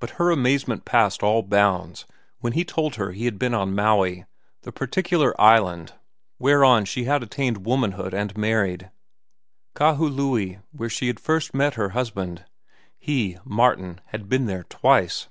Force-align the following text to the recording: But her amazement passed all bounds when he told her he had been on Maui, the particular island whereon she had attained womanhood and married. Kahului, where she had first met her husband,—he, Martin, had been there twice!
But 0.00 0.12
her 0.16 0.30
amazement 0.30 0.86
passed 0.86 1.22
all 1.22 1.42
bounds 1.42 2.06
when 2.38 2.54
he 2.54 2.64
told 2.64 2.94
her 2.94 3.12
he 3.12 3.26
had 3.26 3.38
been 3.38 3.52
on 3.52 3.74
Maui, 3.74 4.24
the 4.62 4.72
particular 4.72 5.38
island 5.38 5.92
whereon 6.38 6.86
she 6.86 7.04
had 7.04 7.22
attained 7.22 7.66
womanhood 7.66 8.14
and 8.14 8.34
married. 8.34 8.90
Kahului, 9.76 10.62
where 10.72 10.88
she 10.88 11.08
had 11.08 11.20
first 11.20 11.52
met 11.52 11.74
her 11.74 11.90
husband,—he, 11.90 13.36
Martin, 13.44 14.00
had 14.06 14.26
been 14.26 14.46
there 14.46 14.64
twice! 14.70 15.28